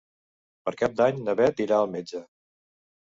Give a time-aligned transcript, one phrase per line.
[0.69, 2.23] Per Cap d'Any na Beth irà al metge.